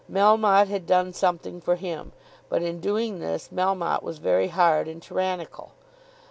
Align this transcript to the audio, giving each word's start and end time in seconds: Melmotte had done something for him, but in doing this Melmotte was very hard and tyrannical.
Melmotte 0.11 0.67
had 0.67 0.87
done 0.87 1.13
something 1.13 1.61
for 1.61 1.75
him, 1.75 2.11
but 2.49 2.63
in 2.63 2.79
doing 2.79 3.19
this 3.19 3.49
Melmotte 3.53 4.01
was 4.01 4.17
very 4.17 4.47
hard 4.47 4.87
and 4.87 4.99
tyrannical. 4.99 5.73